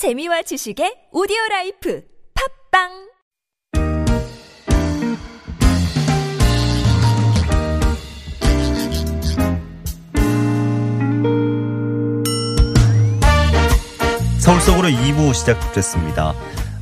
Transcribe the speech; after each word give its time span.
재미와 0.00 0.40
지식의 0.40 1.12
오디오 1.12 1.36
라이프 1.50 2.02
팟빵 2.72 2.88
서울 14.38 14.60
속으로 14.62 14.88
2부 14.88 15.34
시작됐습니다. 15.34 16.30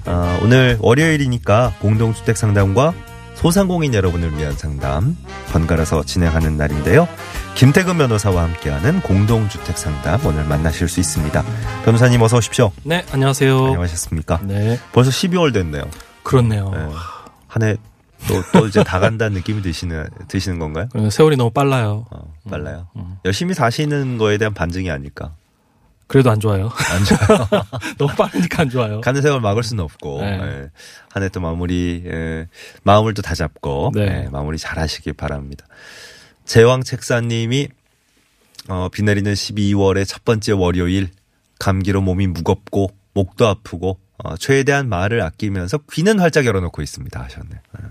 어, 0.07 0.39
오늘 0.45 0.79
월요일이니까 0.80 1.75
공동주택 1.80 2.37
상담과 2.37 2.95
소상공인 3.39 3.95
여러분을 3.95 4.36
위한 4.36 4.52
상담 4.55 5.16
번갈아서 5.52 6.02
진행하는 6.02 6.57
날인데요. 6.57 7.07
김태근 7.55 7.96
변호사와 7.96 8.43
함께하는 8.43 9.00
공동주택 9.02 9.79
상담 9.79 10.27
오늘 10.27 10.45
만나실 10.45 10.88
수 10.88 10.98
있습니다. 10.98 11.45
변호사님 11.84 12.20
어서 12.20 12.38
오십시오. 12.38 12.73
네, 12.82 13.05
안녕하세요. 13.12 13.56
안녕하셨습니까? 13.66 14.41
네, 14.43 14.80
벌써 14.93 15.10
12월 15.10 15.52
됐네요. 15.52 15.84
그렇네요. 16.24 16.70
네. 16.70 16.88
한해 17.46 17.77
또, 18.27 18.43
또 18.59 18.66
이제 18.66 18.82
다 18.82 18.98
간다는 18.98 19.34
느낌이 19.37 19.62
드시는, 19.62 20.09
드시는 20.27 20.59
건가요? 20.59 20.88
어, 20.96 21.09
세월이 21.09 21.37
너무 21.37 21.51
빨라요. 21.51 22.07
어, 22.10 22.34
빨라요. 22.51 22.88
음. 22.96 23.18
열심히 23.24 23.55
사시는 23.55 24.18
거에 24.18 24.38
대한 24.38 24.52
반증이 24.52 24.91
아닐까. 24.91 25.30
그래도 26.09 26.30
안 26.30 26.41
좋아요. 26.41 26.71
안 26.91 27.05
좋아요. 27.05 27.48
너무 27.98 28.12
빠르니까 28.16 28.62
안 28.62 28.71
좋아요. 28.71 29.01
가는 29.03 29.21
세월 29.21 29.41
막을 29.41 29.62
수는 29.62 29.85
없고 29.85 30.23
네. 30.23 30.41
예. 30.41 30.71
한해 31.11 31.29
또 31.29 31.41
마무리 31.41 32.03
예. 32.07 32.49
마음을 32.83 33.12
또 33.12 33.21
다잡고 33.21 33.93
네. 33.95 34.25
예, 34.25 34.29
마무리 34.30 34.57
잘하시길 34.57 35.13
바랍니다. 35.13 35.66
제왕 36.47 36.83
책사님이 36.83 37.69
어, 38.69 38.89
비 38.91 39.02
내리는 39.02 39.33
12월의 39.33 40.07
첫 40.07 40.25
번째 40.25 40.52
월요일 40.52 41.11
감기로 41.59 42.01
몸이 42.01 42.27
무겁고 42.27 42.91
목도 43.13 43.47
아프고 43.47 43.99
어, 44.16 44.37
최대한 44.38 44.88
말을 44.88 45.21
아끼면서 45.21 45.79
귀는 45.93 46.21
활짝 46.21 46.47
열어놓고 46.47 46.80
있습니다 46.80 47.23
하셨네. 47.23 47.51
예. 47.54 47.85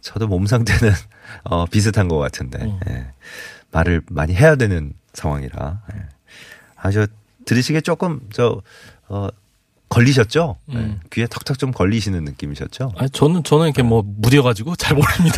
저도 0.00 0.26
몸 0.26 0.46
상태는 0.46 0.92
어, 1.44 1.66
비슷한 1.66 2.08
것 2.08 2.18
같은데 2.18 2.64
음. 2.64 2.80
예. 2.88 3.06
말을 3.70 4.02
많이 4.10 4.34
해야 4.34 4.56
되는 4.56 4.92
상황이라 5.14 5.82
예. 5.94 6.00
아주 6.82 7.06
들으시기에 7.44 7.80
조금 7.80 8.20
저 8.32 8.62
어, 9.08 9.28
걸리셨죠? 9.92 10.56
예. 10.72 10.76
음. 10.76 11.00
귀에 11.12 11.26
턱턱 11.26 11.58
좀 11.58 11.70
걸리시는 11.70 12.24
느낌이셨죠? 12.24 12.92
아니, 12.96 13.10
저는, 13.10 13.44
저는 13.44 13.66
이렇게 13.66 13.82
뭐 13.82 14.02
무뎌가지고 14.02 14.74
잘 14.76 14.96
모릅니다. 14.96 15.36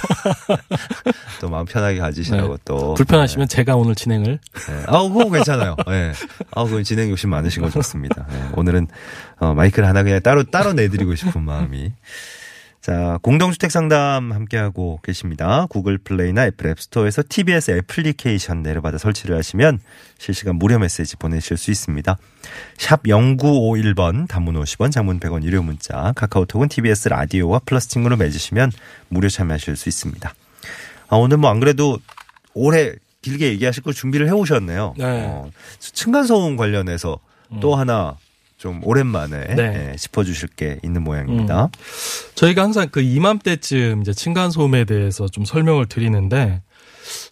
또 1.41 1.49
마음 1.49 1.67
편하게 1.67 1.99
가지시라고 1.99 2.57
네. 2.57 2.63
또 2.65 2.95
불편하시면 2.95 3.49
제가 3.49 3.75
오늘 3.75 3.97
진행을. 3.97 4.39
예. 4.71 4.85
아우 4.87 5.13
그거 5.13 5.29
괜찮아요. 5.31 5.75
예. 5.91 6.13
아우 6.53 6.69
그 6.69 6.85
진행 6.85 7.11
욕심 7.11 7.31
많으신 7.31 7.63
거 7.63 7.71
좋습니다. 7.71 8.29
예. 8.31 8.51
오늘은 8.55 8.87
어, 9.41 9.55
마이크를 9.55 9.89
하나 9.89 10.05
그냥 10.05 10.21
따로 10.21 10.45
따로 10.45 10.73
내드리고 10.73 11.17
싶은 11.17 11.43
마음이. 11.43 11.93
자 12.85 13.19
공동주택 13.23 13.71
상담 13.71 14.31
함께하고 14.31 15.01
계십니다. 15.03 15.65
구글 15.71 15.97
플레이나 15.97 16.45
애플 16.45 16.67
앱스토어에서 16.67 17.23
TBS 17.27 17.71
애플리케이션 17.71 18.63
내려받아 18.63 18.99
설치를 18.99 19.39
하시면 19.39 19.81
실시간 20.19 20.57
무료 20.57 20.79
메시지 20.79 21.17
보내실 21.17 21.57
수 21.57 21.71
있습니다. 21.71 22.19
샵 22.77 23.03
0951번 23.05 24.29
단문 24.29 24.63
50원 24.63 24.93
장문 24.93 25.19
100원 25.19 25.45
유료 25.45 25.63
문자 25.63 26.13
카카오톡은 26.15 26.69
TBS 26.69 27.09
라디오와 27.09 27.61
플러스 27.65 27.89
친구로 27.89 28.19
맺으시면 28.19 28.71
무료 29.09 29.31
참여하실 29.31 29.77
수 29.77 29.89
있습니다. 29.89 30.35
아, 31.09 31.17
오늘 31.17 31.39
뭐 31.39 31.51
안 31.51 31.61
그래도 31.61 31.99
올해 32.53 32.93
길게 33.23 33.49
얘기하실 33.53 33.83
걸 33.83 33.95
준비를 33.95 34.27
해 34.27 34.33
오셨네요. 34.33 34.95
네. 34.99 35.25
어, 35.27 35.51
층간소음 35.79 36.59
관련해서 36.59 37.19
또 37.63 37.77
하나 37.77 38.19
좀 38.65 38.81
오랜만에 38.83 39.55
네. 39.57 39.91
예, 39.93 39.97
짚어주실 39.97 40.49
게 40.57 40.79
있는 40.83 41.05
모양입니다. 41.05 41.69
저희가 42.35 42.63
항상 42.63 42.89
그 42.91 43.03
이맘때쯤 43.03 44.01
이제 44.01 44.15
층간소음에 44.15 44.87
대해서 44.87 45.29
좀 45.29 45.45
설명을 45.45 45.85
드리는데 45.85 46.63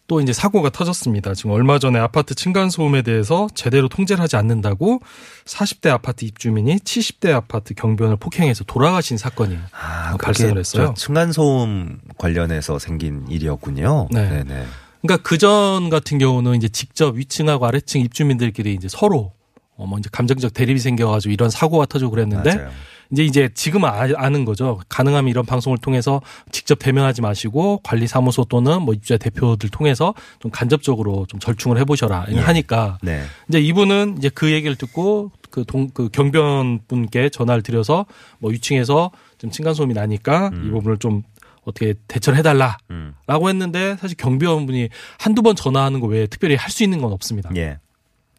또 0.09 0.21
이제 0.21 0.34
사고가 0.34 0.69
터졌습니다. 0.69 1.32
지금 1.32 1.53
얼마 1.53 1.78
전에 1.78 1.98
아파트 1.98 2.34
층간소음에 2.34 3.00
대해서 3.00 3.48
제대로 3.54 3.88
통제를 3.88 4.22
하지 4.22 4.37
않는다고 4.37 5.00
40대 5.47 5.88
아파트 5.88 6.26
입주민이 6.26 6.76
70대 6.76 7.32
아파트 7.32 7.72
경비원을 7.72 8.19
폭행해서 8.19 8.65
돌아가신 8.65 9.16
사건이 9.16 9.56
아, 9.72 10.19
발생을 10.19 10.59
했어요. 10.59 10.88
저 10.88 11.03
층간소음 11.03 11.98
관련해서 12.19 12.78
생긴 12.78 13.25
일이었군요. 13.26 14.09
네. 14.10 14.28
네네. 14.28 14.66
그러니까 15.00 15.26
그전 15.26 15.88
같은 15.88 16.19
경우는 16.19 16.56
이제 16.56 16.69
직접 16.69 17.16
위층하고 17.16 17.65
아래층 17.65 18.03
입주민들끼리 18.03 18.75
이제 18.75 18.87
서로 18.91 19.32
어 19.32 19.41
뭐 19.87 19.98
이제 19.98 20.09
감정적 20.12 20.53
대립이 20.54 20.78
생겨가지고 20.78 21.32
이런 21.32 21.50
사고가 21.50 21.87
터지고 21.87 22.10
그랬는데 22.12 22.54
맞아요. 22.56 22.70
이제 23.10 23.25
이제 23.25 23.50
지금 23.54 23.84
아, 23.84 24.09
아는 24.16 24.44
거죠. 24.47 24.81
가능하면 24.88 25.28
이런 25.28 25.44
방송을 25.44 25.76
통해서 25.78 26.22
직접 26.50 26.78
대면하지 26.78 27.20
마시고 27.20 27.81
관리사무소 27.84 28.44
또는 28.44 28.81
뭐 28.82 28.94
입주자 28.94 29.19
대표들 29.19 29.69
통해서 29.69 30.15
좀 30.38 30.50
간접적으로 30.50 31.26
좀 31.28 31.38
절충을 31.38 31.78
해보셔라 31.78 32.26
예. 32.31 32.38
하니까 32.38 32.98
네. 33.03 33.22
이제 33.48 33.60
이분은 33.60 34.16
이제 34.19 34.31
그 34.31 34.50
얘기를 34.50 34.76
듣고 34.76 35.31
그 35.50 35.65
동 35.66 35.88
그 35.92 36.09
경비원 36.09 36.81
분께 36.88 37.28
전화를 37.28 37.62
드려서 37.62 38.06
뭐 38.38 38.50
위층에서 38.50 39.10
좀 39.37 39.50
층간소음이 39.50 39.92
나니까 39.92 40.50
이 40.54 40.71
부분을 40.71 40.97
좀 40.97 41.22
어떻게 41.65 41.92
대처를 42.09 42.38
해달라라고 42.38 42.78
음. 42.91 43.15
했는데 43.48 43.97
사실 44.00 44.16
경비원 44.16 44.65
분이 44.65 44.88
한두 45.19 45.42
번 45.42 45.54
전화하는 45.54 46.00
거 46.00 46.06
외에 46.06 46.26
특별히 46.26 46.56
할 46.56 46.71
수 46.71 46.82
있는 46.82 47.03
건 47.03 47.12
없습니다. 47.12 47.50
예. 47.56 47.78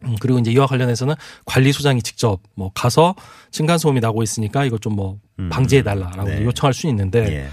음, 0.06 0.16
그리고 0.20 0.38
이제 0.38 0.50
이와 0.50 0.66
관련해서는 0.66 1.14
관리소장이 1.44 2.02
직접 2.02 2.40
뭐 2.54 2.70
가서 2.74 3.14
층간소음이 3.50 4.00
나고 4.00 4.22
있으니까 4.22 4.64
이거 4.64 4.78
좀뭐 4.78 5.18
음. 5.38 5.48
방지해달라라고 5.48 6.28
네. 6.28 6.44
요청할 6.44 6.74
수 6.74 6.86
있는데 6.88 7.26
예. 7.32 7.48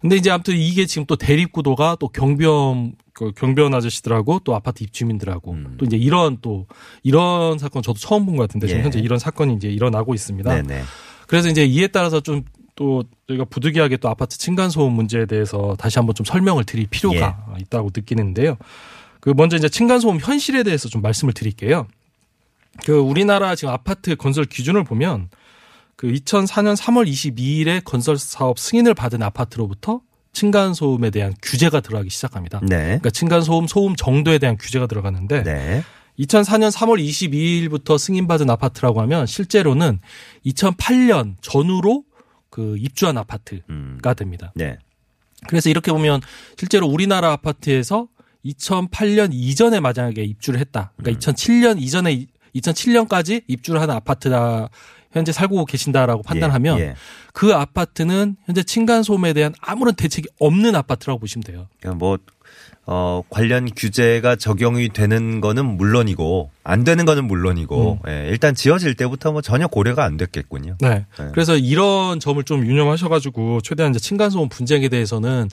근데 0.00 0.16
이제 0.16 0.30
아무튼 0.30 0.56
이게 0.56 0.86
지금 0.86 1.04
또 1.06 1.16
대립 1.16 1.52
구도가 1.52 1.96
또 2.00 2.08
경비원 2.08 2.94
그 3.12 3.32
경비원 3.32 3.74
아저씨들하고 3.74 4.40
또 4.44 4.54
아파트 4.54 4.82
입주민들하고 4.82 5.52
음. 5.52 5.74
또 5.78 5.84
이제 5.84 5.96
이런 5.96 6.38
또 6.40 6.66
이런 7.02 7.58
사건 7.58 7.82
저도 7.82 7.98
처음 7.98 8.24
본 8.24 8.36
것 8.36 8.44
같은데 8.44 8.66
지금 8.66 8.80
예. 8.80 8.84
현재 8.84 8.98
이런 8.98 9.18
사건이 9.18 9.54
이제 9.54 9.68
일어나고 9.68 10.14
있습니다. 10.14 10.54
네네. 10.62 10.82
그래서 11.26 11.48
이제 11.48 11.64
이에 11.64 11.86
따라서 11.88 12.20
좀 12.20 12.44
또 12.80 13.04
저희가 13.28 13.44
부득이하게 13.44 13.98
또 13.98 14.08
아파트 14.08 14.38
층간 14.38 14.70
소음 14.70 14.94
문제에 14.94 15.26
대해서 15.26 15.76
다시 15.78 15.98
한번 15.98 16.14
좀 16.14 16.24
설명을 16.24 16.64
드릴 16.64 16.86
필요가 16.86 17.44
예. 17.54 17.60
있다고 17.60 17.90
느끼는데요. 17.94 18.56
그 19.20 19.32
먼저 19.36 19.56
이제 19.56 19.68
층간소음 19.68 20.18
현실에 20.18 20.62
대해서 20.62 20.88
좀 20.88 21.02
말씀을 21.02 21.32
드릴게요. 21.34 21.86
그 22.84 22.98
우리나라 22.98 23.54
지금 23.54 23.72
아파트 23.72 24.16
건설 24.16 24.44
기준을 24.44 24.84
보면 24.84 25.28
그 25.96 26.08
2004년 26.08 26.76
3월 26.76 27.06
22일에 27.06 27.84
건설 27.84 28.16
사업 28.16 28.58
승인을 28.58 28.94
받은 28.94 29.22
아파트로부터 29.22 30.00
층간 30.32 30.74
소음에 30.74 31.10
대한 31.10 31.34
규제가 31.42 31.80
들어가기 31.80 32.08
시작합니다. 32.08 32.60
네. 32.62 32.84
그러니까 32.84 33.10
층간 33.10 33.42
소음 33.42 33.66
소음 33.66 33.96
정도에 33.96 34.38
대한 34.38 34.56
규제가 34.56 34.86
들어가는데 34.86 35.42
네. 35.42 35.82
2004년 36.18 36.70
3월 36.70 37.02
22일부터 37.02 37.98
승인받은 37.98 38.48
아파트라고 38.48 39.00
하면 39.02 39.26
실제로는 39.26 40.00
2008년 40.46 41.34
전후로 41.40 42.04
그 42.48 42.76
입주한 42.78 43.16
아파트가 43.18 43.64
음. 43.70 43.98
됩니다. 44.16 44.52
네. 44.54 44.78
그래서 45.48 45.70
이렇게 45.70 45.92
보면 45.92 46.20
실제로 46.56 46.86
우리나라 46.86 47.32
아파트에서 47.32 48.08
2008년 48.44 49.30
이전에 49.32 49.80
만약에 49.80 50.22
입주를 50.22 50.60
했다. 50.60 50.92
음. 50.96 51.02
그러니까 51.02 51.32
2007년 51.32 51.80
이전에 51.80 52.26
2007년까지 52.54 53.42
입주를 53.46 53.80
하는 53.80 53.94
아파트다. 53.94 54.68
현재 55.12 55.32
살고 55.32 55.64
계신다라고 55.64 56.22
판단하면 56.22 56.78
예. 56.78 56.82
예. 56.82 56.94
그 57.32 57.52
아파트는 57.52 58.36
현재 58.44 58.62
층간 58.62 59.02
소음에 59.02 59.32
대한 59.32 59.52
아무런 59.60 59.94
대책이 59.94 60.28
없는 60.38 60.76
아파트라고 60.76 61.18
보시면 61.18 61.42
돼요. 61.42 61.66
그러니까 61.80 61.98
뭐, 61.98 62.16
어, 62.86 63.22
관련 63.30 63.70
규제가 63.70 64.34
적용이 64.36 64.88
되는 64.88 65.40
거는 65.40 65.76
물론이고, 65.76 66.50
안 66.64 66.82
되는 66.82 67.04
거는 67.04 67.26
물론이고, 67.26 68.00
예, 68.08 68.26
일단 68.28 68.54
지어질 68.54 68.94
때부터 68.94 69.30
뭐 69.30 69.42
전혀 69.42 69.68
고려가 69.68 70.04
안 70.04 70.16
됐겠군요. 70.16 70.76
네. 70.80 71.06
네. 71.18 71.28
그래서 71.32 71.56
이런 71.56 72.18
점을 72.18 72.42
좀 72.42 72.66
유념하셔가지고 72.66 73.60
최대한 73.60 73.92
이제 73.94 74.00
층간소음 74.00 74.48
분쟁에 74.48 74.88
대해서는 74.88 75.48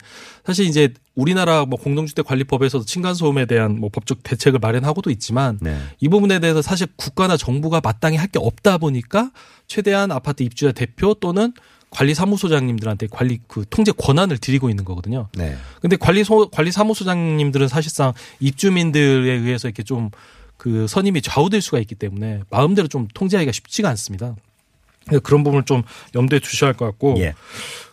사실 0.46 0.66
이제 0.66 0.94
우리나라 1.16 1.66
뭐 1.66 1.78
공동주택 1.80 2.26
관리법에서도 2.26 2.86
층간소음에 2.86 3.46
대한 3.46 3.80
뭐 3.80 3.90
법적 3.92 4.24
대책을 4.24 4.60
마련하고도 4.60 5.10
있지만 5.12 5.60
네. 5.62 5.78
이 6.00 6.10
부분에 6.10 6.40
대해서 6.40 6.62
사실 6.62 6.88
국가나 6.96 7.38
정부가 7.38 7.82
마땅히 7.84 8.18
할 8.18 8.28
게 8.28 8.40
없다 8.40 8.78
보니까 8.78 9.32
최대한 9.68 10.12
아파트 10.12 10.44
입주자 10.44 10.74
대표 10.74 11.14
또는 11.14 11.54
관리 11.90 12.14
사무소장님들한테 12.14 13.08
관리 13.10 13.40
그 13.48 13.66
통제 13.70 13.92
권한을 13.92 14.38
드리고 14.38 14.70
있는 14.70 14.86
거거든요. 14.86 15.30
네. 15.36 15.56
근데 15.82 15.96
관리 15.96 16.24
소 16.24 16.50
관리 16.50 16.72
사무소장님들은 16.72 17.68
사실상 17.68 18.14
입주민들에 18.40 19.34
의해서 19.34 19.68
이렇게 19.68 19.84
좀 19.84 20.12
그 20.58 20.88
선임이 20.88 21.22
좌우될 21.22 21.62
수가 21.62 21.80
있기 21.80 21.96
때문에 21.96 22.42
마음대로 22.50 22.88
좀 22.88 23.08
통제하기가 23.14 23.52
쉽지가 23.52 23.90
않습니다. 23.90 24.36
그런 25.24 25.44
부분을 25.44 25.64
좀 25.64 25.84
염두에 26.16 26.40
두셔야 26.40 26.70
할 26.70 26.76
것 26.76 26.84
같고 26.86 27.16
예. 27.20 27.34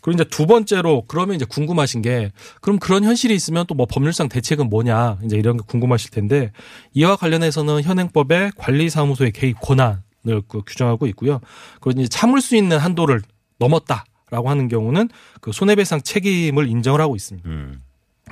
그리고 0.00 0.16
이제 0.20 0.24
두 0.28 0.46
번째로 0.46 1.04
그러면 1.06 1.36
이제 1.36 1.44
궁금하신 1.44 2.02
게 2.02 2.32
그럼 2.60 2.80
그런 2.80 3.04
현실이 3.04 3.32
있으면 3.34 3.66
또 3.66 3.74
뭐 3.74 3.86
법률상 3.86 4.28
대책은 4.28 4.68
뭐냐 4.68 5.18
이제 5.24 5.36
이런 5.36 5.58
게 5.58 5.62
궁금하실 5.66 6.10
텐데 6.10 6.50
이와 6.94 7.16
관련해서는 7.16 7.82
현행법의 7.82 8.52
관리사무소의 8.56 9.30
개입 9.32 9.60
권한 9.60 10.02
그 10.24 10.62
규정하고 10.66 11.06
있고요. 11.08 11.40
그리고 11.80 12.00
이제 12.00 12.08
참을 12.08 12.40
수 12.40 12.56
있는 12.56 12.78
한도를 12.78 13.20
넘었다라고 13.64 14.48
하는 14.48 14.68
경우는 14.68 15.08
그 15.40 15.52
손해배상 15.52 16.02
책임을 16.02 16.68
인정을 16.68 17.00
하고 17.00 17.16
있습니다. 17.16 17.48
음. 17.48 17.80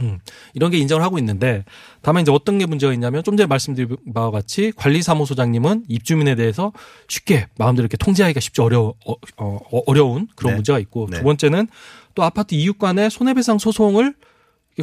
음, 0.00 0.18
이런 0.54 0.70
게 0.70 0.78
인정을 0.78 1.02
하고 1.02 1.18
있는데 1.18 1.64
다만 2.00 2.22
이제 2.22 2.32
어떤 2.32 2.58
게 2.58 2.64
문제가 2.64 2.94
있냐면 2.94 3.22
좀 3.22 3.36
전에 3.36 3.46
말씀드린 3.46 3.96
바와 4.14 4.30
같이 4.30 4.72
관리사무소장님은 4.74 5.84
입주민에 5.88 6.34
대해서 6.34 6.72
쉽게 7.08 7.48
마음대로 7.58 7.84
이렇게 7.84 7.98
통제하기가 7.98 8.40
쉽지 8.40 8.62
어려 8.62 8.94
어, 9.04 9.14
어, 9.36 9.82
어려운 9.86 10.28
그런 10.34 10.52
네. 10.52 10.56
문제가 10.56 10.78
있고 10.78 11.08
네. 11.10 11.18
두 11.18 11.24
번째는 11.24 11.68
또 12.14 12.22
아파트 12.22 12.54
이웃 12.54 12.78
간의 12.78 13.10
손해배상 13.10 13.58
소송을 13.58 14.14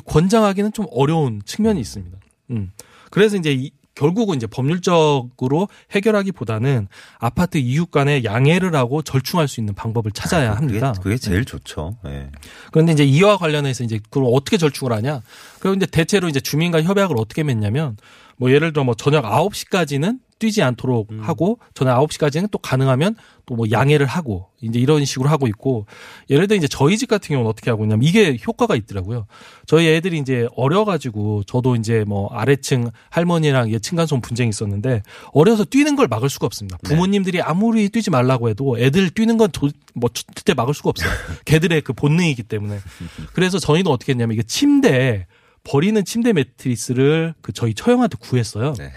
권장하기는 0.06 0.74
좀 0.74 0.86
어려운 0.92 1.42
측면이 1.44 1.80
있습니다. 1.80 2.18
음. 2.51 2.72
그래서 3.10 3.36
이제 3.38 3.51
이, 3.51 3.72
결국은 4.00 4.38
이제 4.38 4.48
법률적으로 4.48 5.68
해결하기보다는 5.92 6.88
아파트 7.18 7.57
이웃 7.57 7.92
간의 7.92 8.24
양해를 8.24 8.74
하고 8.74 9.01
절충할 9.01 9.50
수 9.50 9.60
있는 9.60 9.75
방법을 9.75 10.12
찾아야 10.12 10.56
합니다. 10.56 10.94
그게, 11.01 11.18
제일 11.18 11.44
좋죠. 11.44 11.98
예. 12.06 12.30
그런데 12.72 12.94
이제 12.94 13.04
이와 13.04 13.36
관련해서 13.38 13.84
이제 13.84 14.00
그걸 14.10 14.31
어떻게 14.34 14.56
절충을 14.56 14.94
하냐? 14.94 15.22
그리고 15.59 15.75
이제 15.75 15.85
대체로 15.85 16.27
이제 16.27 16.39
주민과 16.39 16.83
협약을 16.83 17.15
어떻게 17.17 17.44
맺냐면 17.44 17.97
뭐 18.38 18.51
예를 18.51 18.73
들어 18.73 18.83
뭐 18.83 18.95
저녁 18.95 19.25
9시까지는 19.25 20.19
뛰지 20.39 20.63
않도록 20.63 21.11
음. 21.11 21.19
하고 21.21 21.59
저녁 21.73 22.00
9시까지는 22.07 22.50
또 22.51 22.57
가능하면 22.57 23.15
또 23.45 23.56
뭐 23.56 23.65
양해를 23.71 24.06
하고 24.06 24.47
이제 24.61 24.79
이런 24.79 25.03
식으로 25.03 25.27
하고 25.27 25.47
있고 25.47 25.88
예를 26.29 26.47
들어 26.47 26.56
이제 26.57 26.67
저희 26.67 26.97
집 26.97 27.09
같은 27.09 27.29
경우는 27.29 27.50
어떻게 27.50 27.71
하고 27.71 27.83
있냐면 27.83 28.07
이게 28.07 28.38
효과가 28.45 28.75
있더라고요. 28.75 29.25
저희 29.65 29.88
애들이 29.88 30.19
이제 30.19 30.47
어려 30.56 30.85
가지고 30.85 31.44
저도 31.44 31.75
이제 31.75 32.05
뭐 32.07 32.29
아래층 32.31 32.91
할머니랑 33.09 33.67
이게 33.67 33.79
층간소음 33.79 34.21
분쟁이 34.21 34.50
있었는데 34.50 35.01
어려서 35.33 35.65
뛰는 35.65 35.95
걸 35.95 36.07
막을 36.07 36.29
수가 36.29 36.45
없습니다. 36.45 36.77
네. 36.83 36.89
부모님들이 36.89 37.41
아무리 37.41 37.89
뛰지 37.89 38.12
말라고 38.12 38.50
해도 38.50 38.77
애들 38.79 39.09
뛰는 39.09 39.38
건뭐 39.38 40.09
절대 40.13 40.53
막을 40.53 40.73
수가 40.73 40.91
없어요. 40.91 41.09
걔들의 41.45 41.81
그 41.81 41.94
본능이기 41.94 42.44
때문에. 42.44 42.79
그래서 43.33 43.57
저희는 43.57 43.91
어떻게 43.91 44.12
했냐면 44.12 44.35
이게 44.35 44.44
침대 44.44 45.25
버리는 45.63 46.03
침대 46.06 46.33
매트리스를 46.33 47.33
그 47.41 47.51
저희 47.53 47.73
처형한테 47.73 48.17
구했어요. 48.19 48.73
네. 48.77 48.91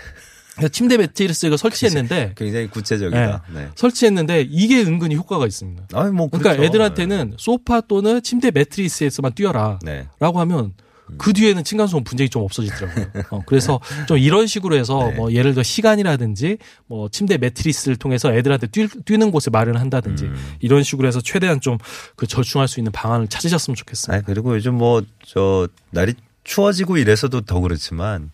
그래서 0.55 0.69
침대 0.69 0.97
매트리스 0.99 1.47
이거 1.47 1.57
설치했는데 1.57 2.35
굉장히 2.37 2.69
구체적이다. 2.69 3.43
네. 3.55 3.69
설치했는데 3.75 4.47
이게 4.51 4.83
은근히 4.83 5.17
효과가 5.17 5.47
있습니다. 5.47 5.87
아니 5.95 6.13
뭐 6.13 6.29
그러니까 6.29 6.51
그렇죠. 6.53 6.65
애들한테는 6.65 7.35
소파 7.39 7.81
또는 7.81 8.23
침대 8.23 8.51
매트리스에서만 8.51 9.33
뛰어라. 9.33 9.79
네. 9.83 10.09
라고 10.21 10.41
하면 10.41 10.75
그 11.19 11.33
뒤에는 11.35 11.63
층간소음 11.65 12.05
분쟁이 12.05 12.31
좀 12.31 12.43
없어지더라고요. 12.43 13.07
어, 13.33 13.43
그래서 13.45 13.81
좀 14.07 14.17
이런 14.19 14.47
식으로 14.47 14.77
해서 14.77 15.09
네. 15.11 15.17
뭐 15.17 15.33
예를 15.33 15.53
들어 15.53 15.63
시간이라든지 15.63 16.57
뭐 16.87 17.09
침대 17.11 17.37
매트리스를 17.39 17.97
통해서 17.97 18.33
애들한테 18.33 18.69
뛰, 18.69 18.89
뛰는 19.05 19.31
곳을 19.31 19.51
마련한다든지 19.51 20.25
음. 20.25 20.35
이런 20.61 20.83
식으로 20.83 21.09
해서 21.09 21.21
최대한 21.21 21.61
좀 21.61 21.77
그 22.17 22.27
절충할 22.27 22.69
수 22.69 22.79
있는 22.81 22.93
방안을 22.93 23.29
찾으셨으면 23.29 23.75
좋겠습니다. 23.75 24.15
아니 24.15 24.25
그리고 24.25 24.55
요즘 24.55 24.75
뭐 24.77 25.03
저 25.27 25.67
날이 25.91 26.15
추워지고 26.45 26.97
이래서도 26.97 27.43
더 27.43 27.61
그렇지만 27.61 28.31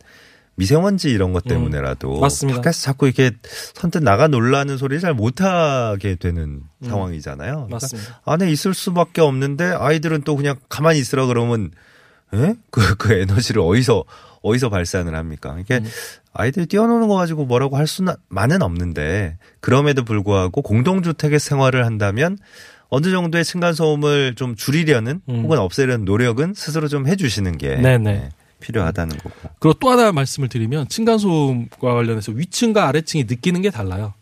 미세먼지 0.58 1.10
이런 1.10 1.32
것 1.32 1.44
때문에라도 1.44 2.16
음, 2.16 2.20
맞습니다. 2.20 2.60
밖에서 2.60 2.82
자꾸 2.82 3.06
이렇게 3.06 3.30
선뜻 3.74 4.02
나가 4.02 4.26
놀라는 4.26 4.76
소리를 4.76 5.00
잘 5.00 5.14
못하게 5.14 6.16
되는 6.16 6.62
상황이잖아요. 6.84 7.52
그러니까 7.52 7.74
맞습니다. 7.76 8.20
안에 8.24 8.50
있을 8.50 8.74
수밖에 8.74 9.20
없는데 9.20 9.66
아이들은 9.66 10.22
또 10.22 10.34
그냥 10.34 10.56
가만히 10.68 10.98
있으라 10.98 11.26
그러면 11.26 11.70
에? 12.34 12.54
그, 12.70 12.96
그 12.96 13.12
에너지를 13.12 13.62
어디서 13.62 14.04
어디서 14.42 14.68
발산을 14.68 15.14
합니까? 15.14 15.56
이게 15.60 15.76
음. 15.78 15.86
아이들이 16.32 16.66
뛰어노는 16.66 17.08
거 17.08 17.14
가지고 17.14 17.44
뭐라고 17.44 17.76
할 17.76 17.86
수는 17.86 18.14
많은 18.28 18.62
없는데 18.62 19.38
그럼에도 19.60 20.04
불구하고 20.04 20.62
공동주택에 20.62 21.38
생활을 21.38 21.86
한다면 21.86 22.36
어느 22.88 23.10
정도의 23.10 23.44
층간소음을 23.44 24.34
좀 24.34 24.56
줄이려는 24.56 25.20
음. 25.28 25.42
혹은 25.42 25.58
없애려는 25.58 26.04
노력은 26.04 26.54
스스로 26.54 26.88
좀 26.88 27.06
해주시는 27.06 27.58
게 27.58 27.76
네네. 27.76 27.98
네, 27.98 28.28
필요하다는 28.60 29.18
거고. 29.18 29.34
그리고 29.58 29.78
또 29.78 29.90
하나 29.90 30.10
말씀을 30.12 30.48
드리면 30.48 30.88
층간소음과 30.88 31.94
관련해서 31.94 32.32
위층과 32.32 32.88
아래층이 32.88 33.24
느끼는 33.24 33.62
게 33.62 33.70
달라요. 33.70 34.14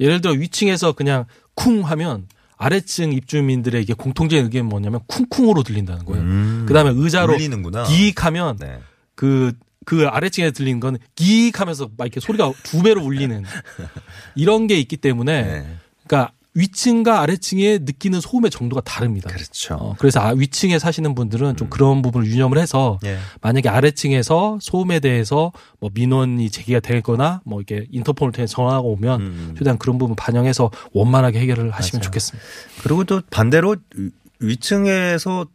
예를 0.00 0.20
들어 0.20 0.32
위층에서 0.34 0.92
그냥 0.92 1.24
쿵 1.54 1.82
하면 1.82 2.26
아래층 2.56 3.12
입주민들에게 3.12 3.94
공통적인 3.94 4.44
의견이 4.44 4.62
뭐냐면 4.62 5.00
쿵쿵으로 5.06 5.62
들린다는 5.62 6.04
거예요. 6.04 6.22
음, 6.22 6.64
그다음에 6.66 6.92
의자로 6.94 7.34
울리는구나. 7.34 7.84
기익하면 7.84 8.58
네. 8.58 8.78
그, 9.14 9.52
그 9.84 10.06
아래층에 10.06 10.52
들리는 10.52 10.78
건 10.80 10.98
기익 11.14 11.60
하면서 11.60 11.90
막 11.96 12.04
이렇게 12.04 12.20
소리가 12.20 12.52
두 12.62 12.82
배로 12.82 13.02
울리는 13.02 13.44
이런 14.36 14.66
게 14.66 14.78
있기 14.78 14.96
때문에 14.96 15.42
네. 15.42 15.76
그러니까 16.06 16.32
위층과 16.54 17.20
아래층에 17.20 17.78
느끼는 17.82 18.20
소음의 18.20 18.50
정도가 18.50 18.80
다릅니다. 18.82 19.28
그렇죠. 19.28 19.74
어, 19.74 19.94
그래서 19.98 20.20
아, 20.20 20.30
위층에 20.30 20.78
사시는 20.78 21.14
분들은 21.16 21.56
좀 21.56 21.68
그런 21.68 22.00
부분을 22.00 22.28
유념을 22.28 22.58
해서 22.58 22.98
예. 23.04 23.18
만약에 23.40 23.68
아래층에서 23.68 24.58
소음에 24.60 25.00
대해서 25.00 25.50
뭐 25.80 25.90
민원이 25.92 26.48
제기가 26.50 26.78
되거나 26.80 27.40
뭐 27.44 27.60
이렇게 27.60 27.86
인터폰을 27.90 28.30
통해 28.32 28.46
전화가 28.46 28.78
오면 28.80 29.20
음. 29.20 29.54
최대한 29.58 29.78
그런 29.78 29.98
부분 29.98 30.14
반영해서 30.14 30.70
원만하게 30.92 31.40
해결을 31.40 31.72
하시면 31.72 31.98
맞아요. 32.00 32.04
좋겠습니다. 32.04 32.48
그리고 32.84 33.02
또 33.04 33.20
반대로 33.30 33.74
위- 33.96 34.10
위층에서 34.38 35.46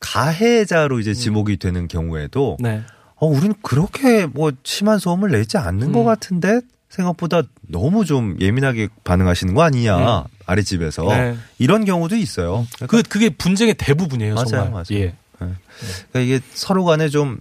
가해자로 0.00 1.00
이제 1.00 1.14
지목이 1.14 1.56
되는 1.56 1.88
경우에도 1.88 2.56
네. 2.60 2.82
어, 3.16 3.26
우리는 3.26 3.54
그렇게 3.62 4.26
뭐 4.26 4.50
심한 4.64 4.98
소음을 4.98 5.30
내지 5.30 5.56
않는 5.56 5.88
음. 5.88 5.92
것 5.92 6.04
같은데 6.04 6.60
생각보다 6.92 7.42
너무 7.68 8.04
좀 8.04 8.36
예민하게 8.38 8.88
반응하시는 9.04 9.54
거 9.54 9.62
아니냐 9.62 10.24
아랫집에서 10.44 11.04
네. 11.08 11.36
이런 11.58 11.86
경우도 11.86 12.16
있어요. 12.16 12.66
그러니까, 12.76 12.86
그 12.86 13.02
그게 13.02 13.30
분쟁의 13.30 13.74
대부분이에요, 13.74 14.34
맞아요, 14.34 14.46
정말. 14.46 14.70
맞아요. 14.70 14.84
예. 14.92 15.14
그러니까 15.38 16.20
이게 16.20 16.40
서로 16.52 16.84
간에 16.84 17.08
좀 17.08 17.38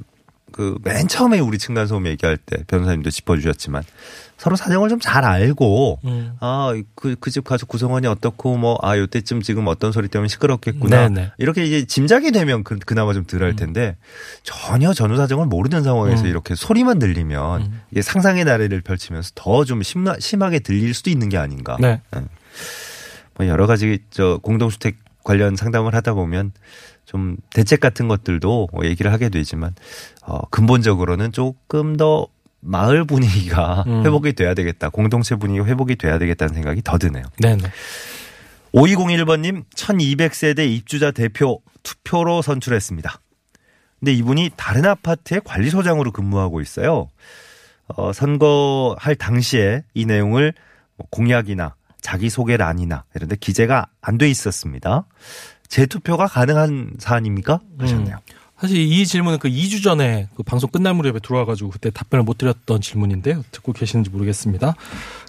그 0.52 0.78
맨 0.84 1.08
처음에 1.08 1.40
우리 1.40 1.58
층간 1.58 1.88
소음 1.88 2.08
얘기할 2.08 2.38
때 2.38 2.64
변호사님도 2.68 3.10
짚어주셨지만 3.10 3.84
서로 4.38 4.56
사정을 4.56 4.90
좀 4.90 5.00
잘 5.00 5.24
알고 5.24 6.00
음. 6.04 6.34
아, 6.40 6.74
그, 6.96 7.16
그 7.20 7.30
집 7.30 7.44
가족 7.44 7.70
구성원이 7.70 8.08
어떻고, 8.08 8.58
뭐, 8.58 8.76
아, 8.82 8.98
요때쯤 8.98 9.42
지금 9.44 9.68
어떤 9.68 9.92
소리 9.92 10.08
때문에 10.08 10.28
시끄럽겠구나. 10.30 11.10
네네. 11.10 11.32
이렇게 11.38 11.64
이제 11.64 11.86
짐작이 11.86 12.32
되면 12.32 12.64
그, 12.64 12.80
그나마 12.80 13.14
좀 13.14 13.24
덜할 13.26 13.56
텐데, 13.56 13.98
전혀 14.42 14.94
전후 14.94 15.16
사정을 15.16 15.46
모르는 15.46 15.84
상황에서 15.84 16.24
음. 16.24 16.28
이렇게 16.28 16.56
소리만 16.56 16.98
들리면, 16.98 17.62
음. 17.62 17.82
이게 17.92 18.02
상상의 18.02 18.44
나래를 18.46 18.82
펼치면서 18.82 19.32
더 19.36 19.64
좀 19.64 19.84
심하, 19.84 20.16
심하게 20.20 20.58
들릴 20.58 20.96
수도 20.96 21.12
있는 21.12 21.30
게 21.30 21.38
아닌가. 21.38 21.78
네. 21.80 22.02
뭐 23.36 23.48
여러 23.48 23.68
가지 23.68 24.00
저 24.10 24.40
공동주택 24.42 24.98
관련 25.24 25.56
상담을 25.56 25.94
하다 25.94 26.14
보면 26.16 26.52
좀 27.12 27.36
대책 27.50 27.82
같은 27.82 28.08
것들도 28.08 28.70
뭐 28.72 28.86
얘기를 28.86 29.12
하게 29.12 29.28
되지만, 29.28 29.76
어, 30.22 30.40
근본적으로는 30.50 31.34
조금 31.34 31.98
더 31.98 32.28
마을 32.62 33.04
분위기가 33.04 33.84
음. 33.88 34.06
회복이 34.06 34.32
돼야 34.32 34.54
되겠다. 34.54 34.88
공동체 34.88 35.36
분위기가 35.36 35.66
회복이 35.66 35.98
돼야 35.98 36.18
되겠다는 36.18 36.54
생각이 36.54 36.82
더 36.84 36.98
드네요. 36.98 37.24
네네. 37.42 37.64
5201번님 38.74 39.66
1200세대 39.76 40.66
입주자 40.70 41.12
대표 41.12 41.62
투표로 41.84 42.42
선출했습니다. 42.42 43.20
근데 44.00 44.14
이분이 44.14 44.52
다른 44.56 44.86
아파트의 44.86 45.42
관리소장으로 45.44 46.12
근무하고 46.14 46.62
있어요. 46.62 47.10
어, 47.88 48.14
선거할 48.14 49.16
당시에 49.16 49.84
이 49.94 50.06
내용을 50.06 50.54
뭐 50.96 51.08
공약이나 51.12 51.76
자기소개란이나 52.00 53.04
이런 53.16 53.28
데 53.28 53.36
기재가 53.36 53.88
안 54.00 54.18
돼 54.18 54.30
있었습니다. 54.30 55.06
재투표가 55.72 56.28
가능한 56.28 56.96
사안입니까? 57.00 57.62
하셨네요. 57.80 58.18
사실 58.60 58.78
이 58.78 59.06
질문은 59.06 59.40
그 59.40 59.50
2주 59.50 59.82
전에 59.82 60.28
그 60.36 60.44
방송 60.44 60.70
끝날 60.70 60.94
무렵에 60.94 61.20
들어와가지고 61.20 61.72
그때 61.72 61.90
답변을 61.90 62.24
못 62.24 62.38
드렸던 62.38 62.82
질문인데요. 62.82 63.44
듣고 63.52 63.72
계시는지 63.72 64.12
모르겠습니다. 64.12 64.76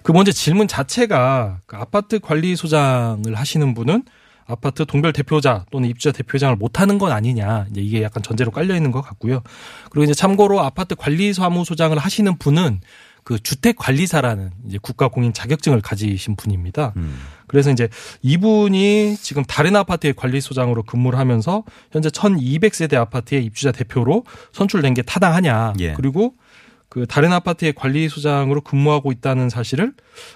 그 0.02 0.12
먼저 0.12 0.32
질문 0.32 0.68
자체가 0.68 1.60
그 1.64 1.76
아파트 1.76 2.18
관리소장을 2.18 3.32
하시는 3.32 3.72
분은 3.74 4.02
아파트 4.44 4.84
동별 4.84 5.12
대표자 5.12 5.64
또는 5.70 5.88
입주자 5.88 6.10
대표장을 6.10 6.56
못하는 6.56 6.98
건 6.98 7.12
아니냐. 7.12 7.66
이제 7.70 7.80
이게 7.80 8.02
약간 8.02 8.22
전제로 8.22 8.50
깔려 8.50 8.74
있는 8.74 8.90
것 8.90 9.00
같고요. 9.00 9.42
그리고 9.90 10.04
이제 10.04 10.12
참고로 10.12 10.60
아파트 10.60 10.96
관리사무소장을 10.96 11.96
하시는 11.96 12.36
분은 12.36 12.80
그 13.24 13.40
주택 13.40 13.76
관리사라는 13.76 14.50
이제 14.66 14.78
국가 14.82 15.08
공인 15.08 15.32
자격증을 15.32 15.80
가지신 15.80 16.34
분입니다. 16.36 16.92
음. 16.96 17.18
그래서 17.52 17.70
이제 17.70 17.90
이분이 18.22 19.16
지금 19.20 19.44
다른 19.44 19.76
아파트의 19.76 20.14
관리소장으로 20.14 20.84
근무를 20.84 21.18
하면서 21.18 21.64
현재 21.90 22.08
1200세대 22.08 22.94
아파트의 22.94 23.44
입주자 23.44 23.72
대표로 23.72 24.24
선출된 24.52 24.94
게 24.94 25.02
타당하냐. 25.02 25.74
예. 25.80 25.92
그리고 25.92 26.34
그 26.88 27.06
다른 27.06 27.30
아파트의 27.30 27.74
관리소장으로 27.74 28.62
근무하고 28.62 29.12
있다는 29.12 29.50
사실을 29.50 29.92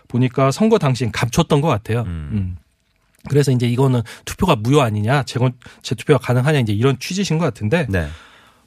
보니까 0.09 0.51
선거 0.51 0.79
당시엔 0.79 1.11
감췄던 1.11 1.63
것 1.63 1.69
같아요. 1.69 2.03
음. 2.03 2.29
음. 2.33 2.57
그래서 3.31 3.51
이제 3.51 3.67
이거는 3.67 4.03
투표가 4.27 4.57
무효 4.57 4.83
아니냐, 4.83 5.23
재건, 5.23 5.55
재투표가 5.83 6.19
가능하냐, 6.19 6.61
이제 6.61 6.75
이런 6.75 6.99
취지신 6.99 7.39
것 7.39 7.47
같은데, 7.47 7.87
네. 7.89 8.07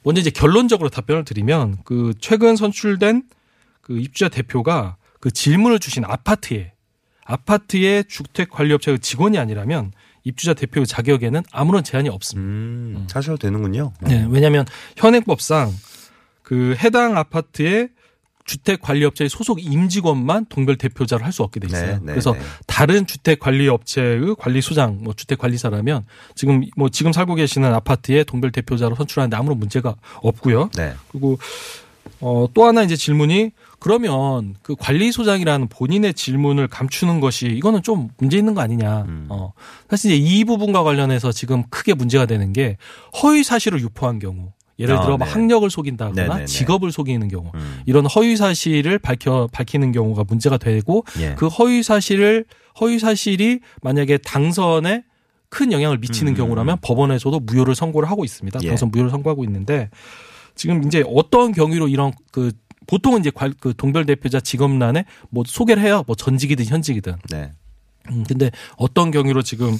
먼저 0.03 0.19
이제 0.19 0.31
결론적으로 0.31 0.89
답변을 0.89 1.23
드리면, 1.23 1.77
그 1.85 2.13
최근 2.19 2.55
선출된 2.57 3.23
그 3.79 3.97
입주자 3.99 4.27
대표가 4.27 4.97
그 5.21 5.31
질문을 5.31 5.79
주신 5.79 6.03
아파트에 6.03 6.73
아파트의 7.29 8.05
주택 8.07 8.49
관리업체 8.49 8.97
직원이 8.97 9.37
아니라면 9.37 9.91
입주자 10.23 10.53
대표 10.53 10.83
자격에는 10.83 11.43
아무런 11.51 11.83
제한이 11.83 12.09
없습니다. 12.09 12.99
음, 13.01 13.07
사셔도 13.07 13.37
되는군요. 13.37 13.93
네, 14.01 14.25
왜냐하면 14.29 14.65
현행법상 14.97 15.71
그 16.41 16.75
해당 16.79 17.17
아파트의 17.17 17.89
주택 18.45 18.81
관리 18.81 19.05
업체의 19.05 19.29
소속 19.29 19.63
임직원만 19.63 20.47
동별 20.49 20.75
대표자를 20.75 21.23
할 21.23 21.31
수 21.31 21.43
없게 21.43 21.59
돼 21.59 21.67
있어요. 21.67 21.85
네, 21.85 21.99
네, 22.01 22.05
그래서 22.13 22.33
네. 22.33 22.39
다른 22.65 23.05
주택 23.05 23.39
관리 23.39 23.67
업체의 23.67 24.35
관리 24.39 24.59
소장, 24.59 24.97
뭐 25.03 25.13
주택 25.13 25.37
관리사라면 25.37 26.05
지금 26.33 26.63
뭐 26.75 26.89
지금 26.89 27.11
살고 27.13 27.35
계시는 27.35 27.71
아파트의 27.75 28.25
동별 28.25 28.51
대표자로 28.51 28.95
선출하는데 28.95 29.37
아무런 29.37 29.59
문제가 29.59 29.95
없고요. 30.23 30.71
네. 30.75 30.95
그리고 31.11 31.37
어, 32.21 32.47
또 32.55 32.65
하나 32.65 32.81
이제 32.81 32.95
질문이 32.95 33.51
그러면 33.79 34.55
그 34.61 34.75
관리소장이라는 34.77 35.67
본인의 35.69 36.13
질문을 36.13 36.67
감추는 36.67 37.19
것이 37.19 37.47
이거는 37.47 37.81
좀 37.81 38.09
문제 38.17 38.37
있는 38.37 38.53
거 38.53 38.61
아니냐. 38.61 39.05
음. 39.07 39.25
어, 39.29 39.53
사실 39.89 40.11
이제 40.11 40.21
이 40.21 40.43
부분과 40.43 40.83
관련해서 40.83 41.31
지금 41.31 41.63
크게 41.69 41.93
문제가 41.93 42.25
되는 42.25 42.53
게 42.53 42.77
허위 43.23 43.43
사실을 43.43 43.79
유포한 43.81 44.19
경우. 44.19 44.51
예를 44.79 44.95
아, 44.95 45.01
들어 45.01 45.17
뭐 45.17 45.27
네. 45.27 45.33
학력을 45.33 45.69
속인다거나 45.69 46.23
네네네. 46.23 46.45
직업을 46.45 46.91
속이는 46.91 47.27
경우. 47.27 47.51
음. 47.53 47.81
이런 47.85 48.05
허위 48.05 48.37
사실을 48.37 48.97
밝혀 48.97 49.49
밝히는 49.51 49.91
경우가 49.91 50.23
문제가 50.23 50.57
되고 50.57 51.03
예. 51.19 51.35
그 51.35 51.47
허위 51.47 51.83
사실을 51.83 52.45
허위 52.79 52.97
사실이 52.97 53.59
만약에 53.81 54.19
당선에 54.19 55.03
큰 55.49 55.71
영향을 55.73 55.97
미치는 55.97 56.33
음, 56.33 56.37
경우라면 56.37 56.75
음. 56.75 56.79
법원에서도 56.81 57.39
무효를 57.41 57.75
선고를 57.75 58.09
하고 58.09 58.23
있습니다. 58.23 58.59
예. 58.63 58.67
당선 58.69 58.89
무효를 58.91 59.09
선고하고 59.09 59.43
있는데 59.43 59.89
지금 60.55 60.83
이제 60.85 61.03
어떤 61.07 61.51
경위로 61.51 61.87
이런 61.87 62.13
그 62.31 62.51
보통은 62.89 63.19
이제 63.19 63.29
관- 63.29 63.53
그 63.59 63.73
동별 63.77 64.05
대표자 64.07 64.39
직업란에 64.39 65.05
뭐 65.29 65.43
소개를 65.45 65.83
해요. 65.83 66.03
뭐 66.07 66.15
전직이든 66.15 66.65
현직이든. 66.65 67.15
네. 67.29 67.51
음, 68.09 68.23
근데 68.27 68.49
어떤 68.77 69.11
경위로 69.11 69.43
지금 69.43 69.77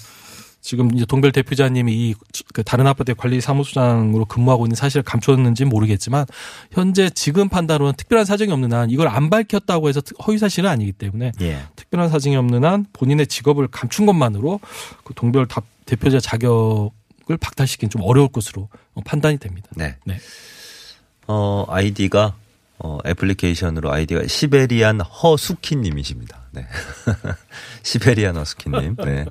지금 0.62 0.94
이제 0.94 1.06
동별 1.06 1.32
대표자님이 1.32 1.94
이 2.10 2.14
그 2.54 2.64
다른 2.64 2.86
아파트의 2.86 3.16
관리 3.16 3.40
사무소장으로 3.42 4.26
근무하고 4.26 4.66
있는 4.66 4.76
사실을 4.76 5.04
감췄는지는 5.04 5.70
모르겠지만 5.70 6.26
현재 6.72 7.10
지금 7.10 7.48
판단으로는 7.50 7.94
특별한 7.96 8.26
사정이 8.26 8.52
없는 8.52 8.74
한 8.74 8.90
이걸 8.92 9.08
안 9.08 9.30
밝혔다고 9.30 9.88
해서 9.90 10.02
특- 10.02 10.18
허위 10.28 10.38
사실은 10.38 10.70
아니기 10.70 10.92
때문에 10.92 11.32
예. 11.42 11.60
특별한 11.78 12.10
사정이 12.10 12.36
없는 12.36 12.64
한 12.66 12.86
본인의 12.94 13.28
직업을 13.28 13.68
감춘 13.70 14.06
것만으로 14.06 14.60
그 15.06 15.14
동별 15.16 15.48
다- 15.48 15.62
대표자 15.86 16.20
자격을 16.20 17.38
박탈시키는 17.40 17.90
좀 17.90 18.02
어려울 18.04 18.28
것으로 18.28 18.68
어, 18.94 19.02
판단이 19.06 19.38
됩니다. 19.38 19.70
네. 19.76 19.96
네. 20.06 20.18
어, 21.28 21.66
아이디가 21.70 22.36
어, 22.80 22.98
애플리케이션으로 23.06 23.92
아이디가 23.92 24.28
시베리안 24.28 25.02
허수키님이십니다. 25.02 26.42
네. 26.52 26.66
시베리안 27.84 28.38
허수키님. 28.38 28.96
네. 28.98 29.26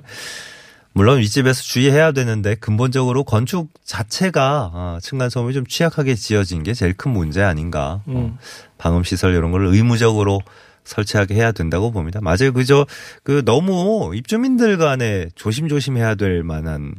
물론 0.93 1.19
윗집에서 1.19 1.61
주의해야 1.61 2.11
되는데 2.11 2.55
근본적으로 2.55 3.23
건축 3.23 3.69
자체가 3.83 4.71
어, 4.73 4.97
층간소음이 5.01 5.53
좀 5.53 5.65
취약하게 5.65 6.15
지어진 6.15 6.63
게 6.63 6.73
제일 6.73 6.93
큰 6.93 7.11
문제 7.11 7.41
아닌가. 7.41 8.01
어, 8.05 8.11
음. 8.11 8.37
방음 8.77 9.03
시설 9.03 9.33
이런 9.33 9.51
걸 9.51 9.65
의무적으로 9.65 10.41
설치하게 10.83 11.35
해야 11.35 11.51
된다고 11.51 11.91
봅니다. 11.91 12.19
맞아요. 12.21 12.51
그저 12.53 12.85
그 13.23 13.43
너무 13.45 14.11
입주민들 14.15 14.77
간에 14.77 15.29
조심조심 15.35 15.97
해야 15.97 16.15
될 16.15 16.43
만한 16.43 16.95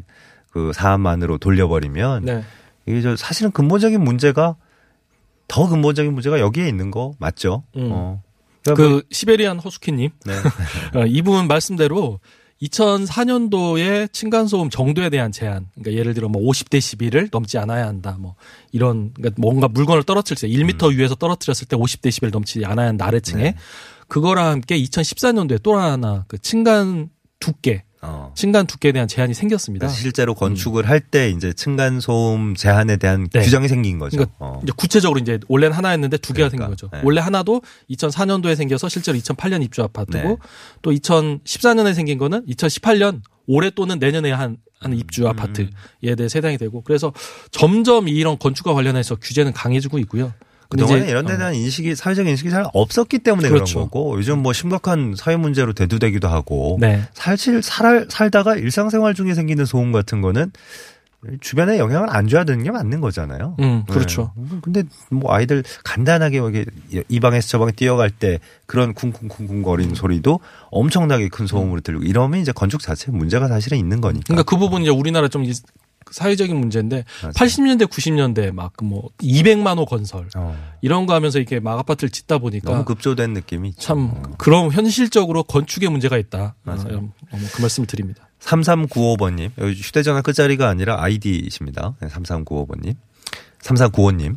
그 0.51 0.73
사안만으로 0.73 1.39
돌려버리면 1.39 2.25
네. 2.25 2.45
이게 2.87 3.03
저 3.03 3.17
사실은 3.17 3.51
근본적인 3.51 4.03
문제가 4.03 4.57
더 5.51 5.69
근본적인 5.69 6.13
문제가 6.15 6.39
여기에 6.39 6.69
있는 6.69 6.91
거 6.93 7.13
맞죠? 7.19 7.65
음. 7.77 7.89
어. 7.93 8.23
그러니까 8.63 8.89
뭐- 8.89 9.01
그 9.01 9.07
시베리안 9.11 9.59
허수키님 9.59 10.11
네. 10.25 10.33
어, 11.01 11.07
이분 11.07 11.49
말씀대로 11.49 12.21
2004년도에 12.63 14.13
층간소음 14.13 14.69
정도에 14.71 15.09
대한 15.09 15.33
제한, 15.33 15.67
그러니까 15.75 15.99
예를 15.99 16.13
들어 16.15 16.29
뭐 16.29 16.43
50데시벨을 16.43 17.29
넘지 17.33 17.57
않아야 17.59 17.87
한다, 17.87 18.17
뭐 18.21 18.35
이런 18.71 19.13
그러니까 19.15 19.41
뭔가 19.41 19.67
물건을 19.69 20.03
떨어뜨릴 20.05 20.37
때 20.39 20.49
1m 20.49 20.95
위에서 20.97 21.15
떨어뜨렸을 21.15 21.69
때 21.69 21.77
50데시벨 21.77 22.31
넘지 22.31 22.65
않아야 22.65 22.89
한다 22.89 23.07
아래층에 23.07 23.43
네. 23.43 23.55
그거랑 24.09 24.47
함께 24.47 24.79
2014년도에 24.79 25.63
또 25.63 25.77
하나 25.79 26.25
그 26.29 26.37
층간 26.39 27.09
두께, 27.39 27.85
어. 28.03 28.33
층간 28.35 28.67
두께에 28.67 28.93
대한 28.93 29.07
제한이 29.07 29.35
생겼습니다. 29.35 29.89
실제로 29.89 30.35
건축을 30.35 30.89
할때 30.89 31.29
이제 31.31 31.53
층간 31.53 32.01
소음 32.01 32.55
제한에 32.55 32.97
대한 32.97 33.29
네. 33.29 33.43
규정이 33.43 33.69
생긴 33.69 33.99
거죠. 33.99 34.17
그러니까 34.17 34.37
어. 34.39 34.61
이제 34.63 34.73
구체적으로 34.75 35.21
이제 35.21 35.39
원래는 35.49 35.77
하나였는데 35.77 36.17
두 36.19 36.33
개가 36.33 36.49
그러니까, 36.49 36.69
생긴 36.69 36.71
거죠. 36.71 36.89
네. 36.93 37.03
원래 37.05 37.21
하나도 37.21 37.61
2004년도에 37.91 38.57
생겨서 38.57 38.89
실제로 38.89 39.19
2008년 39.19 39.63
입주 39.63 39.83
아파트고 39.83 40.29
네. 40.29 40.37
또 40.81 40.93
2014년에 40.93 41.95
생긴 41.95 42.17
거는 42.17 42.47
2018년 42.47 43.21
올해 43.47 43.71
또는 43.71 43.99
내년에 43.99 44.33
한, 44.33 44.57
한 44.79 44.95
입주 44.95 45.25
음. 45.25 45.27
아파트에 45.29 45.69
대해 46.01 46.29
해당이 46.35 46.57
되고 46.57 46.83
그래서 46.83 47.13
점점 47.51 48.09
이런 48.09 48.39
건축과 48.39 48.73
관련해서 48.73 49.17
규제는 49.17 49.53
강해지고 49.53 49.99
있고요. 49.99 50.33
그동안에 50.71 51.09
이런 51.09 51.27
데 51.27 51.35
어, 51.35 51.37
대한 51.39 51.55
인식이 51.55 51.95
사회적 51.97 52.27
인식이 52.27 52.49
잘 52.51 52.65
없었기 52.73 53.19
때문에 53.19 53.49
그렇죠. 53.49 53.75
그런 53.75 53.91
거고 53.91 54.17
요즘 54.17 54.39
뭐 54.39 54.53
심각한 54.53 55.15
사회 55.17 55.37
문제로 55.37 55.73
대두되기도 55.73 56.29
하고 56.29 56.79
네. 56.81 57.03
사실 57.13 57.63
살, 57.63 58.07
살다가 58.09 58.57
일상생활 58.57 59.15
중에 59.15 59.35
생기는 59.35 59.65
소음 59.65 59.91
같은 59.93 60.21
거는 60.21 60.53
주변에 61.43 61.79
영향을 61.79 62.09
안 62.09 62.29
줘야 62.29 62.45
되는 62.45 62.65
게 62.65 62.71
맞는 62.71 63.01
거잖아요. 63.03 63.55
음, 63.61 63.85
그렇죠. 63.91 64.33
네. 64.37 64.45
근데 64.63 64.85
뭐 65.11 65.35
아이들 65.35 65.63
간단하게 65.85 66.37
이렇게 66.39 66.65
이 67.09 67.21
방에서 67.21 67.47
저 67.49 67.59
방에 67.59 67.73
뛰어갈 67.73 68.09
때 68.11 68.39
그런 68.65 68.95
쿵쿵쿵쿵 68.95 69.63
거리는 69.63 69.95
소리도 69.95 70.41
엄청나게 70.71 71.29
큰 71.29 71.47
소음으로 71.47 71.83
들리고 71.83 72.05
이러면 72.05 72.41
이제 72.41 72.53
건축 72.53 72.81
자체에 72.81 73.13
문제가 73.15 73.49
사실은 73.49 73.77
있는 73.77 74.01
거니까. 74.01 74.25
그러니까 74.29 74.45
그 74.45 74.57
부분 74.57 74.81
이제 74.81 74.91
우리나라 74.91 75.29
좀 75.29 75.45
이- 75.45 75.53
사회적인 76.11 76.57
문제인데 76.57 77.05
맞아요. 77.23 77.33
80년대 77.33 77.87
90년대 77.87 78.53
막 78.53 78.73
뭐 78.83 79.11
200만 79.19 79.77
호 79.79 79.85
건설 79.85 80.29
어, 80.37 80.57
이런 80.81 81.07
거 81.07 81.15
하면서 81.15 81.39
이렇게 81.39 81.61
막 81.61 81.79
아파트를 81.79 82.11
짓다 82.11 82.39
보니까 82.39 82.71
너무 82.71 82.85
급조된 82.85 83.33
느낌이. 83.33 83.75
참 83.75 84.11
어. 84.15 84.23
그럼 84.39 84.71
현실적으로 84.73 85.43
건축에 85.43 85.89
문제가 85.89 86.17
있다. 86.19 86.55
맞아요. 86.63 86.97
어, 86.99 87.13
어, 87.33 87.39
그 87.53 87.61
말씀을 87.61 87.87
드립니다. 87.87 88.29
3395번님. 88.41 89.51
여기 89.59 89.75
휴대전화 89.81 90.23
끝자리가 90.23 90.69
아니라 90.69 91.03
아이디이십니다. 91.03 91.95
네, 92.01 92.09
3395번님. 92.09 92.95
3395님. 93.63 94.37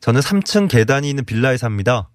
저는 0.00 0.20
3층 0.20 0.68
계단이 0.68 1.08
있는 1.08 1.24
빌라에 1.24 1.56
삽니다. 1.56 2.08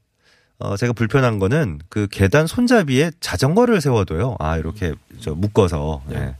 어, 0.59 0.75
제가 0.75 0.93
불편한 0.93 1.37
거는 1.39 1.79
그 1.89 2.07
계단 2.09 2.47
손잡이에 2.47 3.11
자전거를 3.19 3.79
세워둬요. 3.81 4.37
아, 4.39 4.57
이렇게 4.57 4.93
저 5.19 5.35
묶어서. 5.35 6.01
네. 6.07 6.35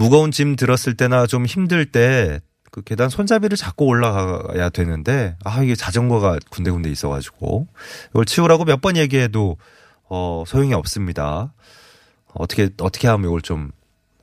무거운 0.00 0.30
짐 0.32 0.56
들었을 0.56 0.96
때나 0.96 1.26
좀 1.26 1.46
힘들 1.46 1.86
때 1.86 2.40
그 2.70 2.82
계단 2.82 3.08
손잡이를 3.08 3.56
잡고 3.56 3.86
올라가야 3.86 4.70
되는데 4.70 5.36
아, 5.44 5.62
이게 5.62 5.74
자전거가 5.74 6.38
군데군데 6.50 6.90
있어가지고 6.90 7.66
이걸 8.10 8.24
치우라고 8.24 8.64
몇 8.64 8.80
번 8.80 8.96
얘기해도 8.96 9.56
어, 10.08 10.44
소용이 10.46 10.72
없습니다. 10.74 11.52
어떻게, 12.32 12.70
어떻게 12.80 13.08
하면 13.08 13.26
이걸 13.28 13.42
좀 13.42 13.72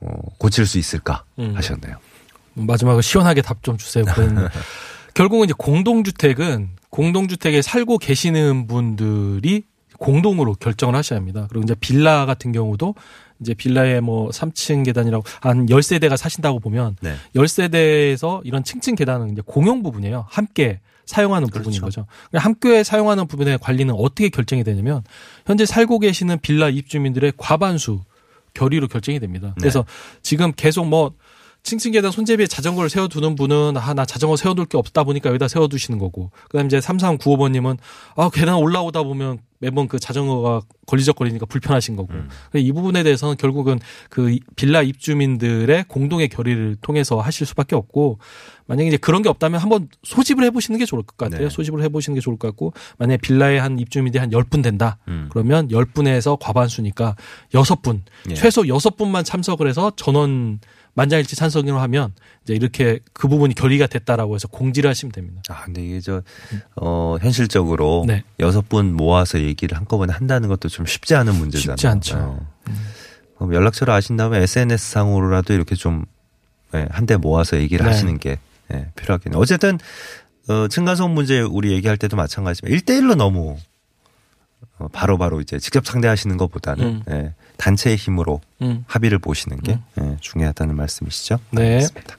어, 0.00 0.08
고칠 0.38 0.66
수 0.66 0.78
있을까 0.78 1.24
음. 1.38 1.54
하셨네요. 1.54 1.96
마지막으로 2.54 3.02
시원하게 3.02 3.42
답 3.42 3.62
좀 3.62 3.76
주세요. 3.76 4.04
결국은 5.14 5.44
이제 5.44 5.54
공동주택은 5.56 6.70
공동주택에 6.90 7.62
살고 7.62 7.98
계시는 7.98 8.66
분들이 8.66 9.64
공동으로 9.98 10.54
결정을 10.54 10.94
하셔야 10.94 11.18
합니다. 11.18 11.46
그리고 11.50 11.64
이제 11.64 11.74
빌라 11.74 12.24
같은 12.24 12.52
경우도 12.52 12.94
이제 13.40 13.54
빌라에 13.54 14.00
뭐 14.00 14.30
3층 14.30 14.84
계단이라고 14.84 15.24
한 15.40 15.66
10세대가 15.66 16.16
사신다고 16.16 16.58
보면 16.60 16.96
네. 17.00 17.14
10세대에서 17.34 18.40
이런 18.44 18.64
층층 18.64 18.94
계단은 18.94 19.32
이제 19.32 19.42
공용 19.44 19.82
부분이에요. 19.82 20.26
함께 20.28 20.80
사용하는 21.06 21.48
부분인 21.48 21.80
그렇죠. 21.80 22.02
거죠. 22.02 22.06
그러니까 22.28 22.44
함께 22.44 22.84
사용하는 22.84 23.26
부분의 23.26 23.58
관리는 23.58 23.94
어떻게 23.94 24.28
결정이 24.28 24.62
되냐면 24.64 25.02
현재 25.46 25.64
살고 25.64 26.00
계시는 26.00 26.38
빌라 26.40 26.68
입주민들의 26.68 27.32
과반수 27.38 28.00
결의로 28.54 28.88
결정이 28.88 29.18
됩니다. 29.20 29.48
네. 29.48 29.54
그래서 29.60 29.84
지금 30.22 30.52
계속 30.52 30.86
뭐 30.86 31.12
층층 31.62 31.92
계단 31.92 32.10
손잡이에 32.10 32.46
자전거를 32.46 32.88
세워두는 32.90 33.36
분은 33.36 33.76
아 33.76 33.94
나 33.94 34.04
자전거 34.04 34.36
세워둘 34.36 34.66
게 34.66 34.76
없다 34.78 35.04
보니까 35.04 35.30
여기다 35.30 35.48
세워두시는 35.48 35.98
거고 35.98 36.30
그다음 36.50 36.66
이제 36.66 36.78
3395번님은 36.78 37.78
아 38.16 38.30
계단 38.30 38.56
올라오다 38.56 39.02
보면 39.02 39.38
매번 39.60 39.88
그 39.88 39.98
자전거가 39.98 40.62
걸리적거리니까 40.86 41.46
불편하신 41.46 41.96
거고 41.96 42.12
음. 42.12 42.28
이 42.54 42.72
부분에 42.72 43.02
대해서는 43.02 43.36
결국은 43.36 43.78
그 44.08 44.36
빌라 44.56 44.82
입주민들의 44.82 45.84
공동의 45.88 46.28
결의를 46.28 46.76
통해서 46.80 47.20
하실 47.20 47.46
수밖에 47.46 47.74
없고 47.76 48.18
만약에 48.66 48.88
이제 48.88 48.96
그런 48.96 49.22
게 49.22 49.28
없다면 49.28 49.60
한번 49.60 49.88
소집을 50.04 50.44
해보시는 50.44 50.78
게 50.78 50.84
좋을 50.84 51.02
것 51.02 51.16
같아요. 51.16 51.48
네. 51.48 51.50
소집을 51.50 51.82
해보시는 51.82 52.14
게 52.14 52.20
좋을 52.20 52.36
것 52.38 52.48
같고 52.48 52.72
만약에 52.98 53.18
빌라에 53.18 53.58
한 53.58 53.78
입주민들이 53.78 54.20
한 54.20 54.30
10분 54.30 54.62
된다. 54.62 54.98
음. 55.08 55.28
그러면 55.30 55.68
10분에서 55.68 56.38
과반수니까 56.40 57.16
6분 57.52 58.02
예. 58.30 58.34
최소 58.34 58.62
6분만 58.62 59.24
참석을 59.24 59.68
해서 59.68 59.92
전원 59.96 60.60
만장일치 60.98 61.36
찬성으로 61.36 61.78
하면 61.78 62.12
이제 62.42 62.54
이렇게 62.54 62.98
그 63.12 63.28
부분이 63.28 63.54
결의가 63.54 63.86
됐다라고 63.86 64.34
해서 64.34 64.48
공지를 64.48 64.90
하시면 64.90 65.12
됩니다. 65.12 65.40
아, 65.48 65.62
근데 65.62 65.80
이게 65.80 66.00
저, 66.00 66.22
어, 66.74 67.16
현실적으로 67.20 68.04
네. 68.04 68.24
여섯 68.40 68.68
분 68.68 68.94
모아서 68.94 69.40
얘기를 69.40 69.78
한꺼번에 69.78 70.12
한다는 70.12 70.48
것도 70.48 70.68
좀 70.68 70.86
쉽지 70.86 71.14
않은 71.14 71.36
문제잖아요. 71.36 71.76
쉽지 71.76 71.86
않죠. 71.86 72.40
네. 72.66 72.72
그럼 73.36 73.54
연락처를 73.54 73.94
아신 73.94 74.16
다음에 74.16 74.38
SNS 74.42 74.90
상으로라도 74.90 75.54
이렇게 75.54 75.76
좀, 75.76 76.04
예, 76.74 76.88
한대 76.90 77.16
모아서 77.16 77.58
얘기를 77.58 77.86
네. 77.86 77.92
하시는 77.92 78.18
게, 78.18 78.40
예, 78.74 78.90
필요하겠네요. 78.96 79.40
어쨌든, 79.40 79.78
어, 80.48 80.66
층간소음 80.66 81.12
문제 81.12 81.40
우리 81.40 81.70
얘기할 81.74 81.96
때도 81.96 82.16
마찬가지지만 82.16 82.76
1대1로 82.76 83.14
너무 83.14 83.56
어, 84.78 84.88
바로 84.92 85.16
바로 85.16 85.40
이제 85.40 85.60
직접 85.60 85.86
상대하시는 85.86 86.36
것보다는 86.36 86.84
음. 86.84 87.02
예, 87.10 87.34
단체의 87.58 87.96
힘으로 87.96 88.40
음. 88.62 88.84
합의를 88.86 89.18
보시는 89.18 89.60
게 89.60 89.78
예, 90.00 90.16
중요하다는 90.20 90.74
말씀이시죠? 90.76 91.38
네. 91.50 91.74
알겠습니다. 91.74 92.16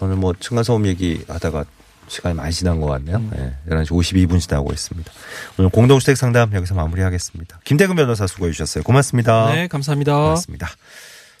오늘 0.00 0.16
뭐 0.16 0.32
층간소음 0.38 0.86
얘기 0.86 1.22
하다가 1.28 1.64
시간이 2.08 2.34
많이 2.34 2.50
지난 2.52 2.80
것 2.80 2.86
같네요. 2.86 3.16
음. 3.18 3.30
예, 3.36 3.54
11시 3.74 3.88
52분 3.90 4.40
지나고 4.40 4.72
있습니다. 4.72 5.12
오늘 5.58 5.68
공동주택 5.70 6.16
상담 6.16 6.52
여기서 6.54 6.74
마무리하겠습니다. 6.74 7.60
김태근 7.64 7.96
변호사 7.96 8.26
수고해 8.26 8.50
주셨어요. 8.52 8.82
고맙습니다. 8.84 9.52
네, 9.52 9.68
감사합니다. 9.68 10.14
고맙습니다. 10.16 10.68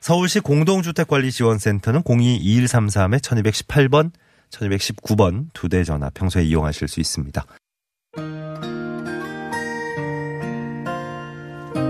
서울시 0.00 0.40
공동주택관리지원센터는 0.40 2.02
02-2133-1218번, 2.02 4.10
1219번 4.50 5.46
두 5.52 5.68
대 5.68 5.84
전화 5.84 6.10
평소에 6.10 6.42
이용하실 6.44 6.88
수 6.88 7.00
있습니다. 7.00 7.44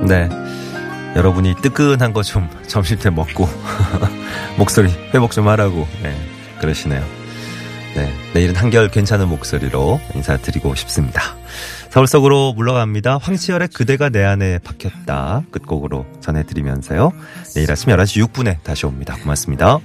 네. 0.09 0.28
여러분이 1.17 1.57
뜨끈한 1.62 2.12
거 2.12 2.23
좀 2.23 2.49
점심 2.67 2.99
때 2.99 3.11
먹고 3.11 3.49
목소리 4.57 4.90
회복 5.14 5.33
좀 5.33 5.49
하라고 5.49 5.87
네, 6.02 6.14
그러시네요. 6.61 7.05
네, 7.97 8.12
내일은 8.35 8.55
한결 8.55 8.88
괜찮은 8.88 9.29
목소리로 9.29 10.00
인사드리고 10.14 10.75
싶습니다. 10.76 11.23
서울 11.90 12.07
속으로 12.07 12.52
물러갑니다. 12.52 13.19
황치열의 13.19 13.69
그대가 13.75 14.09
내 14.11 14.23
안에 14.23 14.59
박혔다 14.59 15.43
끝곡으로 15.50 16.07
전해드리면서요. 16.21 17.11
내일 17.57 17.73
아침 17.73 17.90
11시 17.93 18.25
6분에 18.29 18.62
다시 18.62 18.87
옵니다. 18.87 19.17
고맙습니다. 19.17 19.79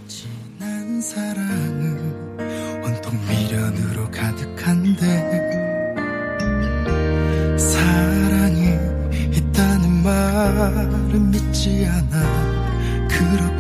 말은 10.51 11.31
믿지 11.31 11.87
않아. 11.87 13.07
그렇게 13.07 13.54